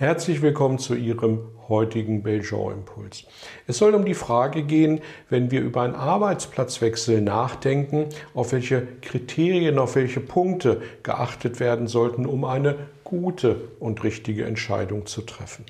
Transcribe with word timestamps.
Herzlich 0.00 0.40
willkommen 0.40 0.78
zu 0.78 0.94
Ihrem 0.94 1.40
heutigen 1.68 2.22
Belgian-Impuls. 2.22 3.24
Es 3.66 3.76
soll 3.76 3.94
um 3.94 4.06
die 4.06 4.14
Frage 4.14 4.62
gehen, 4.62 5.02
wenn 5.28 5.50
wir 5.50 5.60
über 5.60 5.82
einen 5.82 5.94
Arbeitsplatzwechsel 5.94 7.20
nachdenken, 7.20 8.06
auf 8.32 8.52
welche 8.52 8.88
Kriterien, 9.02 9.78
auf 9.78 9.96
welche 9.96 10.20
Punkte 10.20 10.80
geachtet 11.02 11.60
werden 11.60 11.86
sollten, 11.86 12.24
um 12.24 12.46
eine 12.46 12.78
gute 13.04 13.68
und 13.78 14.02
richtige 14.02 14.46
Entscheidung 14.46 15.04
zu 15.04 15.20
treffen. 15.20 15.66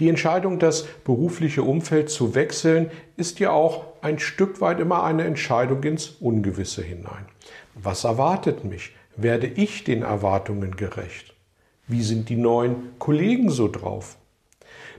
Die 0.00 0.08
Entscheidung, 0.08 0.58
das 0.58 0.84
berufliche 1.04 1.62
Umfeld 1.62 2.10
zu 2.10 2.34
wechseln, 2.34 2.90
ist 3.16 3.38
ja 3.38 3.52
auch 3.52 3.84
ein 4.00 4.18
Stück 4.18 4.60
weit 4.60 4.80
immer 4.80 5.04
eine 5.04 5.22
Entscheidung 5.22 5.84
ins 5.84 6.16
Ungewisse 6.18 6.82
hinein. 6.82 7.26
Was 7.76 8.02
erwartet 8.02 8.64
mich? 8.64 8.90
Werde 9.14 9.46
ich 9.46 9.84
den 9.84 10.02
Erwartungen 10.02 10.74
gerecht? 10.74 11.37
Wie 11.88 12.02
sind 12.02 12.28
die 12.28 12.36
neuen 12.36 12.98
Kollegen 12.98 13.50
so 13.50 13.66
drauf? 13.66 14.16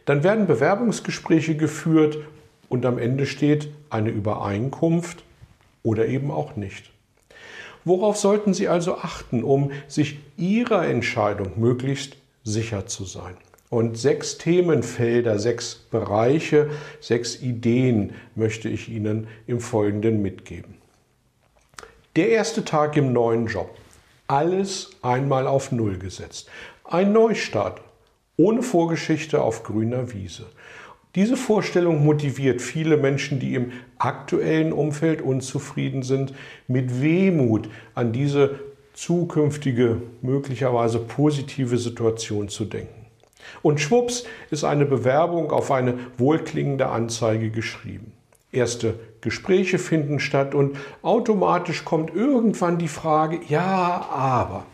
Dann 0.05 0.23
werden 0.23 0.47
Bewerbungsgespräche 0.47 1.55
geführt 1.55 2.17
und 2.67 2.85
am 2.85 2.97
Ende 2.97 3.27
steht 3.27 3.69
eine 3.89 4.09
Übereinkunft 4.09 5.23
oder 5.83 6.07
eben 6.07 6.31
auch 6.31 6.55
nicht. 6.55 6.91
Worauf 7.85 8.17
sollten 8.17 8.53
Sie 8.53 8.67
also 8.67 8.97
achten, 8.97 9.43
um 9.43 9.71
sich 9.87 10.19
Ihrer 10.35 10.87
Entscheidung 10.87 11.53
möglichst 11.57 12.17
sicher 12.43 12.87
zu 12.87 13.05
sein? 13.05 13.35
Und 13.69 13.97
sechs 13.97 14.39
Themenfelder, 14.39 15.37
sechs 15.37 15.75
Bereiche, 15.75 16.71
sechs 16.99 17.39
Ideen 17.41 18.13
möchte 18.35 18.67
ich 18.67 18.89
Ihnen 18.89 19.27
im 19.45 19.59
Folgenden 19.59 20.23
mitgeben. 20.23 20.75
Der 22.15 22.29
erste 22.29 22.65
Tag 22.65 22.97
im 22.97 23.13
neuen 23.13 23.45
Job. 23.45 23.69
Alles 24.27 24.91
einmal 25.01 25.47
auf 25.47 25.71
Null 25.71 25.97
gesetzt. 25.97 26.49
Ein 26.91 27.13
Neustart, 27.13 27.81
ohne 28.35 28.63
Vorgeschichte 28.63 29.43
auf 29.43 29.61
grüner 29.61 30.11
Wiese. 30.11 30.47
Diese 31.13 31.37
Vorstellung 31.37 32.03
motiviert 32.03 32.63
viele 32.63 32.97
Menschen, 32.97 33.39
die 33.39 33.53
im 33.53 33.73
aktuellen 33.99 34.73
Umfeld 34.73 35.21
unzufrieden 35.21 36.01
sind, 36.01 36.33
mit 36.67 36.99
Wehmut 36.99 37.69
an 37.93 38.11
diese 38.11 38.59
zukünftige, 38.93 40.01
möglicherweise 40.23 40.97
positive 40.97 41.77
Situation 41.77 42.49
zu 42.49 42.65
denken. 42.65 43.05
Und 43.61 43.79
schwupps 43.79 44.23
ist 44.49 44.63
eine 44.63 44.87
Bewerbung 44.87 45.51
auf 45.51 45.69
eine 45.69 45.93
wohlklingende 46.17 46.87
Anzeige 46.87 47.51
geschrieben. 47.51 48.13
Erste 48.51 48.95
Gespräche 49.21 49.77
finden 49.77 50.19
statt 50.19 50.55
und 50.55 50.75
automatisch 51.03 51.85
kommt 51.85 52.15
irgendwann 52.15 52.79
die 52.79 52.87
Frage, 52.87 53.41
ja, 53.47 54.07
aber. 54.09 54.65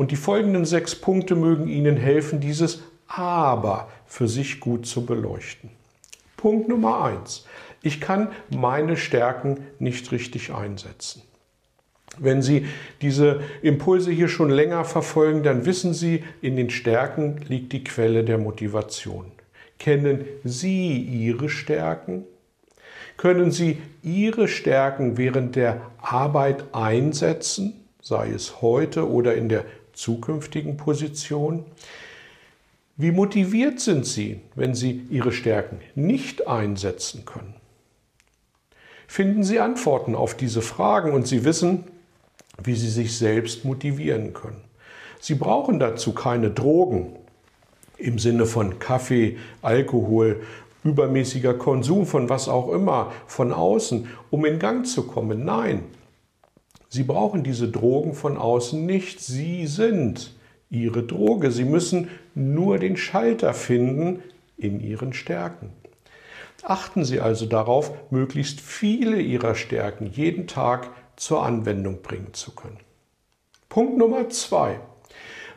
Und 0.00 0.12
die 0.12 0.16
folgenden 0.16 0.64
sechs 0.64 0.94
Punkte 0.94 1.34
mögen 1.34 1.68
Ihnen 1.68 1.98
helfen, 1.98 2.40
dieses 2.40 2.80
Aber 3.06 3.90
für 4.06 4.28
sich 4.28 4.58
gut 4.58 4.86
zu 4.86 5.04
beleuchten. 5.04 5.68
Punkt 6.38 6.70
Nummer 6.70 7.04
eins. 7.04 7.44
Ich 7.82 8.00
kann 8.00 8.28
meine 8.48 8.96
Stärken 8.96 9.58
nicht 9.78 10.10
richtig 10.10 10.54
einsetzen. 10.54 11.20
Wenn 12.18 12.40
Sie 12.40 12.64
diese 13.02 13.42
Impulse 13.60 14.10
hier 14.10 14.28
schon 14.28 14.48
länger 14.48 14.86
verfolgen, 14.86 15.42
dann 15.42 15.66
wissen 15.66 15.92
Sie, 15.92 16.24
in 16.40 16.56
den 16.56 16.70
Stärken 16.70 17.36
liegt 17.46 17.74
die 17.74 17.84
Quelle 17.84 18.24
der 18.24 18.38
Motivation. 18.38 19.26
Kennen 19.78 20.24
Sie 20.44 20.96
Ihre 20.96 21.50
Stärken? 21.50 22.24
Können 23.18 23.50
Sie 23.50 23.82
Ihre 24.02 24.48
Stärken 24.48 25.18
während 25.18 25.56
der 25.56 25.82
Arbeit 25.98 26.64
einsetzen, 26.72 27.74
sei 28.00 28.30
es 28.30 28.62
heute 28.62 29.06
oder 29.06 29.34
in 29.34 29.50
der 29.50 29.66
zukünftigen 29.92 30.76
Position? 30.76 31.64
Wie 32.96 33.12
motiviert 33.12 33.80
sind 33.80 34.06
Sie, 34.06 34.40
wenn 34.54 34.74
Sie 34.74 35.06
Ihre 35.10 35.32
Stärken 35.32 35.80
nicht 35.94 36.46
einsetzen 36.46 37.24
können? 37.24 37.54
Finden 39.06 39.42
Sie 39.42 39.58
Antworten 39.58 40.14
auf 40.14 40.36
diese 40.36 40.62
Fragen 40.62 41.12
und 41.12 41.26
Sie 41.26 41.44
wissen, 41.44 41.84
wie 42.62 42.74
Sie 42.74 42.90
sich 42.90 43.16
selbst 43.16 43.64
motivieren 43.64 44.32
können. 44.34 44.60
Sie 45.18 45.34
brauchen 45.34 45.78
dazu 45.78 46.12
keine 46.12 46.50
Drogen 46.50 47.16
im 47.98 48.18
Sinne 48.18 48.46
von 48.46 48.78
Kaffee, 48.78 49.38
Alkohol, 49.62 50.42
übermäßiger 50.84 51.54
Konsum 51.54 52.06
von 52.06 52.28
was 52.28 52.48
auch 52.48 52.72
immer 52.72 53.12
von 53.26 53.52
außen, 53.52 54.08
um 54.30 54.44
in 54.46 54.58
Gang 54.58 54.86
zu 54.86 55.06
kommen. 55.06 55.44
Nein, 55.44 55.84
Sie 56.92 57.04
brauchen 57.04 57.44
diese 57.44 57.68
Drogen 57.68 58.14
von 58.14 58.36
außen 58.36 58.84
nicht. 58.84 59.20
Sie 59.20 59.68
sind 59.68 60.34
Ihre 60.70 61.04
Droge. 61.04 61.52
Sie 61.52 61.64
müssen 61.64 62.08
nur 62.34 62.78
den 62.78 62.96
Schalter 62.96 63.54
finden 63.54 64.24
in 64.56 64.80
Ihren 64.80 65.12
Stärken. 65.12 65.70
Achten 66.64 67.04
Sie 67.04 67.20
also 67.20 67.46
darauf, 67.46 67.92
möglichst 68.10 68.60
viele 68.60 69.20
Ihrer 69.20 69.54
Stärken 69.54 70.06
jeden 70.06 70.48
Tag 70.48 70.90
zur 71.14 71.44
Anwendung 71.44 72.02
bringen 72.02 72.34
zu 72.34 72.54
können. 72.56 72.78
Punkt 73.68 73.96
Nummer 73.96 74.28
zwei. 74.28 74.80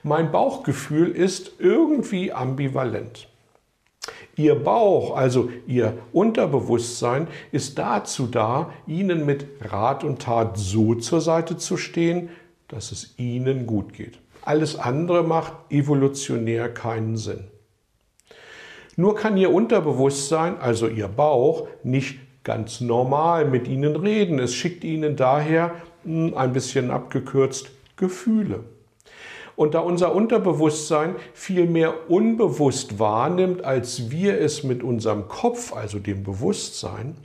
Mein 0.03 0.31
Bauchgefühl 0.31 1.09
ist 1.09 1.53
irgendwie 1.57 2.31
ambivalent. 2.31 3.27
Ihr 4.35 4.55
Bauch, 4.55 5.15
also 5.15 5.49
Ihr 5.67 5.97
Unterbewusstsein, 6.11 7.27
ist 7.51 7.77
dazu 7.77 8.27
da, 8.27 8.71
Ihnen 8.87 9.25
mit 9.25 9.45
Rat 9.61 10.03
und 10.03 10.21
Tat 10.21 10.57
so 10.57 10.95
zur 10.95 11.21
Seite 11.21 11.57
zu 11.57 11.77
stehen, 11.77 12.29
dass 12.67 12.91
es 12.91 13.13
Ihnen 13.17 13.67
gut 13.67 13.93
geht. 13.93 14.19
Alles 14.41 14.77
andere 14.77 15.23
macht 15.23 15.53
evolutionär 15.69 16.69
keinen 16.69 17.15
Sinn. 17.15 17.45
Nur 18.95 19.15
kann 19.15 19.37
Ihr 19.37 19.51
Unterbewusstsein, 19.51 20.59
also 20.59 20.87
Ihr 20.87 21.07
Bauch, 21.07 21.67
nicht 21.83 22.19
ganz 22.43 22.81
normal 22.81 23.45
mit 23.45 23.67
Ihnen 23.67 23.95
reden. 23.95 24.39
Es 24.39 24.53
schickt 24.53 24.83
Ihnen 24.83 25.15
daher, 25.15 25.75
hm, 26.03 26.33
ein 26.35 26.53
bisschen 26.53 26.91
abgekürzt, 26.91 27.71
Gefühle. 27.95 28.63
Und 29.55 29.75
da 29.75 29.79
unser 29.79 30.15
Unterbewusstsein 30.15 31.15
viel 31.33 31.67
mehr 31.67 32.09
unbewusst 32.09 32.99
wahrnimmt, 32.99 33.63
als 33.63 34.09
wir 34.09 34.39
es 34.39 34.63
mit 34.63 34.83
unserem 34.83 35.27
Kopf, 35.27 35.73
also 35.73 35.99
dem 35.99 36.23
Bewusstsein, 36.23 37.15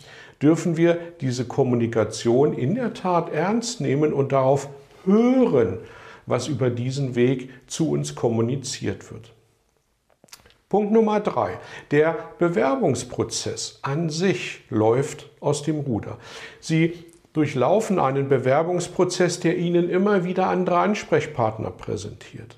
dürfen 0.42 0.76
wir 0.76 0.98
diese 1.20 1.46
Kommunikation 1.46 2.52
in 2.52 2.74
der 2.74 2.94
Tat 2.94 3.32
ernst 3.32 3.80
nehmen 3.80 4.12
und 4.12 4.32
darauf 4.32 4.68
hören, 5.04 5.78
was 6.26 6.48
über 6.48 6.70
diesen 6.70 7.14
Weg 7.14 7.50
zu 7.66 7.90
uns 7.90 8.14
kommuniziert 8.14 9.10
wird. 9.10 9.32
Punkt 10.68 10.92
Nummer 10.92 11.20
drei. 11.20 11.58
Der 11.90 12.14
Bewerbungsprozess 12.38 13.78
an 13.80 14.10
sich 14.10 14.60
läuft 14.68 15.30
aus 15.40 15.62
dem 15.62 15.80
Ruder. 15.80 16.18
Sie 16.60 17.06
durchlaufen 17.32 17.98
einen 17.98 18.28
Bewerbungsprozess, 18.28 19.40
der 19.40 19.56
Ihnen 19.56 19.88
immer 19.88 20.24
wieder 20.24 20.48
andere 20.48 20.78
Ansprechpartner 20.78 21.70
präsentiert. 21.70 22.56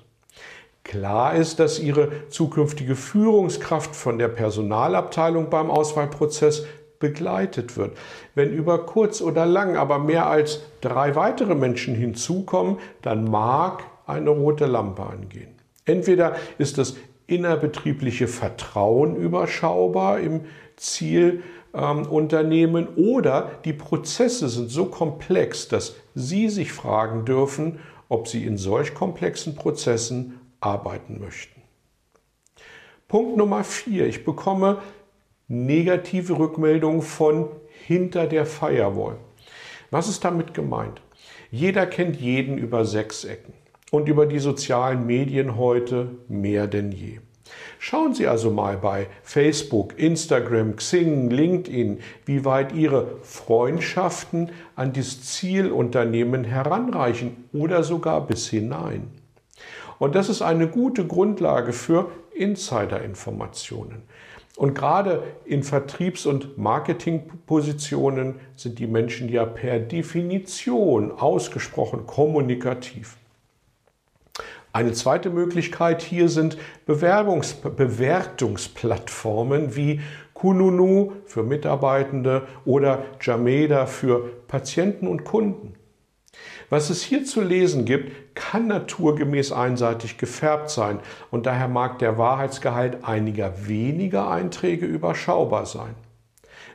Klar 0.83 1.35
ist, 1.35 1.59
dass 1.59 1.79
Ihre 1.79 2.27
zukünftige 2.29 2.95
Führungskraft 2.95 3.95
von 3.95 4.17
der 4.17 4.27
Personalabteilung 4.27 5.49
beim 5.49 5.69
Auswahlprozess 5.69 6.65
begleitet 6.99 7.77
wird. 7.77 7.97
Wenn 8.35 8.53
über 8.53 8.85
kurz 8.85 9.21
oder 9.21 9.45
lang 9.45 9.75
aber 9.75 9.99
mehr 9.99 10.27
als 10.27 10.61
drei 10.81 11.15
weitere 11.15 11.55
Menschen 11.55 11.95
hinzukommen, 11.95 12.77
dann 13.01 13.25
mag 13.25 13.83
eine 14.05 14.29
rote 14.29 14.65
Lampe 14.65 15.03
angehen. 15.03 15.55
Entweder 15.85 16.35
ist 16.57 16.77
das 16.77 16.95
innerbetriebliche 17.27 18.27
Vertrauen 18.27 19.15
überschaubar 19.15 20.19
im 20.19 20.41
Ziel 20.81 21.43
ähm, 21.73 22.07
Unternehmen 22.07 22.87
oder 22.95 23.51
die 23.65 23.73
Prozesse 23.73 24.49
sind 24.49 24.69
so 24.69 24.85
komplex, 24.87 25.67
dass 25.67 25.95
Sie 26.15 26.49
sich 26.49 26.73
fragen 26.73 27.23
dürfen, 27.23 27.79
ob 28.09 28.27
Sie 28.27 28.45
in 28.45 28.57
solch 28.57 28.93
komplexen 28.93 29.55
Prozessen 29.55 30.39
arbeiten 30.59 31.19
möchten. 31.19 31.61
Punkt 33.07 33.37
Nummer 33.37 33.63
vier. 33.63 34.07
Ich 34.07 34.25
bekomme 34.25 34.81
negative 35.47 36.37
Rückmeldungen 36.37 37.01
von 37.01 37.49
hinter 37.85 38.27
der 38.27 38.45
Firewall. 38.45 39.17
Was 39.91 40.07
ist 40.07 40.23
damit 40.23 40.53
gemeint? 40.53 41.01
Jeder 41.51 41.85
kennt 41.85 42.15
jeden 42.19 42.57
über 42.57 42.85
sechs 42.85 43.25
Ecken. 43.25 43.53
und 43.91 44.07
über 44.07 44.25
die 44.25 44.39
sozialen 44.39 45.05
Medien 45.05 45.57
heute 45.57 46.15
mehr 46.27 46.65
denn 46.65 46.91
je. 46.91 47.19
Schauen 47.79 48.13
Sie 48.13 48.27
also 48.27 48.51
mal 48.51 48.77
bei 48.77 49.07
Facebook, 49.23 49.97
Instagram, 49.97 50.75
Xing, 50.75 51.29
LinkedIn, 51.29 51.99
wie 52.25 52.45
weit 52.45 52.73
Ihre 52.73 53.17
Freundschaften 53.23 54.51
an 54.75 54.93
das 54.93 55.23
Zielunternehmen 55.23 56.43
heranreichen 56.43 57.49
oder 57.53 57.83
sogar 57.83 58.25
bis 58.25 58.49
hinein. 58.49 59.11
Und 59.99 60.15
das 60.15 60.29
ist 60.29 60.41
eine 60.41 60.67
gute 60.67 61.05
Grundlage 61.05 61.73
für 61.73 62.11
Insider-Informationen. 62.33 64.03
Und 64.57 64.75
gerade 64.75 65.23
in 65.45 65.63
Vertriebs- 65.63 66.25
und 66.25 66.57
Marketingpositionen 66.57 68.35
sind 68.55 68.79
die 68.79 68.87
Menschen 68.87 69.29
ja 69.29 69.45
per 69.45 69.79
Definition 69.79 71.11
ausgesprochen 71.11 72.05
kommunikativ. 72.05 73.17
Eine 74.73 74.93
zweite 74.93 75.29
Möglichkeit 75.29 76.01
hier 76.01 76.29
sind 76.29 76.57
Bewerbungs 76.85 77.55
Bewertungsplattformen 77.55 79.75
wie 79.75 79.99
Kununu 80.33 81.11
für 81.25 81.43
Mitarbeitende 81.43 82.47
oder 82.63 83.03
Jameda 83.19 83.85
für 83.85 84.29
Patienten 84.47 85.07
und 85.07 85.25
Kunden. 85.25 85.73
Was 86.69 86.89
es 86.89 87.03
hier 87.03 87.25
zu 87.25 87.41
lesen 87.41 87.83
gibt, 87.83 88.33
kann 88.33 88.67
naturgemäß 88.67 89.51
einseitig 89.51 90.17
gefärbt 90.17 90.69
sein 90.69 91.01
und 91.31 91.47
daher 91.47 91.67
mag 91.67 91.99
der 91.99 92.17
Wahrheitsgehalt 92.17 93.03
einiger 93.03 93.67
weniger 93.67 94.31
Einträge 94.31 94.85
überschaubar 94.85 95.65
sein. 95.65 95.95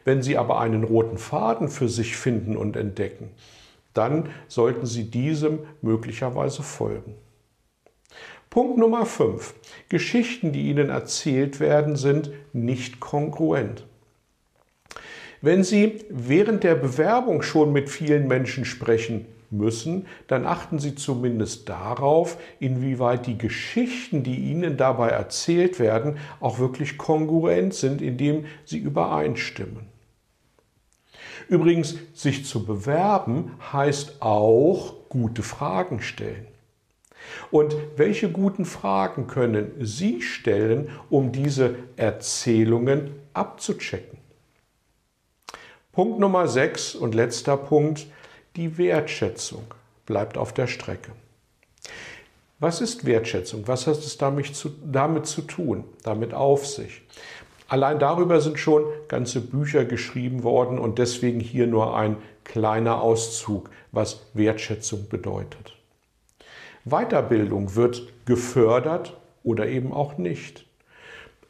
Wenn 0.05 0.23
Sie 0.23 0.37
aber 0.37 0.61
einen 0.61 0.85
roten 0.85 1.17
Faden 1.17 1.71
für 1.71 1.89
sich 1.89 2.19
finden 2.19 2.59
und 2.59 2.77
entdecken, 2.77 3.31
dann 3.95 4.29
sollten 4.49 4.85
Sie 4.85 5.11
diesem 5.11 5.61
möglicherweise 5.81 6.63
folgen. 6.63 7.15
Punkt 8.57 8.79
Nummer 8.79 9.05
5. 9.05 9.55
Geschichten, 9.91 10.51
die 10.51 10.71
Ihnen 10.71 10.89
erzählt 10.89 11.61
werden, 11.61 11.95
sind 11.95 12.31
nicht 12.55 13.01
kongruent. 13.01 13.85
Wenn 15.43 15.63
Sie 15.63 15.99
während 16.09 16.65
der 16.65 16.75
Bewerbung 16.75 17.43
schon 17.43 17.71
mit 17.71 17.91
vielen 17.91 18.27
Menschen 18.27 18.65
sprechen 18.65 19.27
müssen, 19.51 20.07
dann 20.27 20.47
achten 20.47 20.79
Sie 20.79 20.95
zumindest 20.95 21.69
darauf, 21.69 22.39
inwieweit 22.59 23.27
die 23.27 23.37
Geschichten, 23.37 24.23
die 24.23 24.37
Ihnen 24.37 24.79
dabei 24.79 25.11
erzählt 25.11 25.79
werden, 25.79 26.17
auch 26.41 26.59
wirklich 26.59 26.97
kongruent 26.97 27.75
sind, 27.75 28.01
indem 28.01 28.47
sie 28.65 28.79
übereinstimmen. 28.79 29.85
Übrigens, 31.51 31.97
sich 32.15 32.47
zu 32.47 32.65
bewerben 32.65 33.53
heißt 33.71 34.23
auch 34.23 34.95
gute 35.11 35.43
Fragen 35.43 36.01
stellen. 36.01 36.47
Und 37.51 37.77
welche 37.97 38.31
guten 38.31 38.65
Fragen 38.65 39.27
können 39.27 39.73
Sie 39.81 40.23
stellen, 40.23 40.91
um 41.11 41.33
diese 41.33 41.75
Erzählungen 41.97 43.11
abzuchecken? 43.33 44.19
Punkt 45.93 46.19
Nummer 46.19 46.47
6 46.47 46.95
und 46.95 47.15
letzter 47.15 47.57
Punkt, 47.57 48.07
die 48.57 48.77
Wertschätzung 48.79 49.65
bleibt 50.05 50.37
auf 50.37 50.53
der 50.53 50.67
Strecke. 50.67 51.13
Was 52.59 52.81
ist 52.81 53.05
Wertschätzung? 53.05 53.69
Was 53.69 53.87
hat 53.87 53.99
es 53.99 54.17
damit 54.17 54.55
zu, 54.55 54.71
damit 54.85 55.27
zu 55.27 55.43
tun, 55.43 55.85
damit 56.03 56.33
auf 56.33 56.67
sich? 56.67 57.03
Allein 57.69 57.99
darüber 57.99 58.41
sind 58.41 58.59
schon 58.59 58.85
ganze 59.09 59.41
Bücher 59.41 59.85
geschrieben 59.85 60.43
worden 60.43 60.79
und 60.79 60.99
deswegen 60.99 61.41
hier 61.41 61.67
nur 61.67 61.97
ein 61.97 62.17
kleiner 62.45 63.03
Auszug, 63.03 63.71
was 63.91 64.27
Wertschätzung 64.35 65.09
bedeutet. 65.09 65.76
Weiterbildung 66.87 67.75
wird 67.75 68.13
gefördert 68.27 69.17
oder 69.43 69.67
eben 69.67 69.93
auch 69.93 70.19
nicht. 70.19 70.67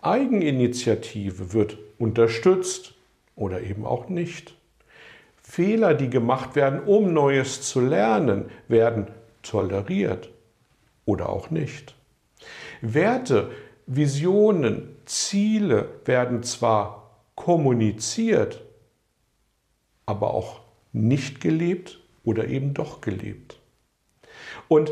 Eigeninitiative 0.00 1.52
wird 1.52 1.76
unterstützt 1.98 2.94
oder 3.34 3.60
eben 3.60 3.84
auch 3.84 4.08
nicht. 4.08 4.54
Fehler, 5.42 5.92
die 5.92 6.08
gemacht 6.08 6.56
werden, 6.56 6.80
um 6.80 7.12
Neues 7.12 7.60
zu 7.60 7.80
lernen, 7.80 8.50
werden 8.66 9.08
toleriert 9.42 10.30
oder 11.04 11.28
auch 11.28 11.50
nicht. 11.50 11.94
Werte, 12.80 13.50
Visionen, 13.86 14.96
Ziele 15.04 15.88
werden 16.06 16.42
zwar 16.44 17.10
kommuniziert, 17.34 18.62
aber 20.06 20.32
auch 20.32 20.60
nicht 20.92 21.42
gelebt 21.42 22.00
oder 22.24 22.48
eben 22.48 22.72
doch 22.72 23.02
gelebt. 23.02 23.60
Und 24.68 24.90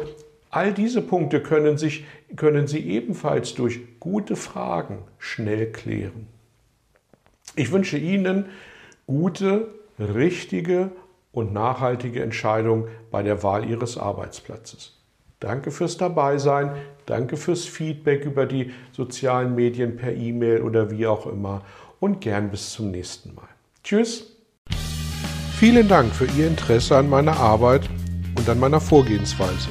All 0.55 0.73
diese 0.73 1.03
Punkte 1.03 1.41
können, 1.41 1.79
sich, 1.79 2.05
können 2.37 2.69
Sie 2.69 2.79
ebenfalls 2.79 3.55
durch 3.55 3.81
gute 3.99 4.37
Fragen 4.37 4.99
schnell 5.19 5.73
klären. 5.73 6.29
Ich 7.57 7.73
wünsche 7.73 7.99
Ihnen 7.99 8.45
gute, 9.05 9.67
richtige 9.99 10.93
und 11.33 11.53
nachhaltige 11.53 12.23
Entscheidungen 12.23 12.85
bei 13.11 13.25
der 13.25 13.43
Wahl 13.43 13.69
Ihres 13.69 13.99
Arbeitsplatzes. 13.99 14.97
Danke 15.41 15.73
fürs 15.73 15.97
Dabeisein, 15.97 16.71
danke 17.07 17.37
fürs 17.37 17.65
Feedback 17.65 18.25
über 18.25 18.47
die 18.47 18.71
sozialen 18.93 19.57
Medien 19.57 19.97
per 19.97 20.15
E-Mail 20.15 20.63
oder 20.63 20.89
wie 20.93 21.09
auch 21.09 21.27
immer 21.27 21.63
und 21.99 22.21
gern 22.21 22.53
bis 22.53 22.71
zum 22.71 22.93
nächsten 22.93 23.35
Mal. 23.35 23.49
Tschüss. 23.83 24.37
Vielen 25.59 25.89
Dank 25.89 26.15
für 26.15 26.27
Ihr 26.39 26.47
Interesse 26.47 26.97
an 26.97 27.11
meiner 27.11 27.37
Arbeit 27.39 27.91
und 28.39 28.49
an 28.49 28.61
meiner 28.61 28.81
Vorgehensweise. 28.81 29.71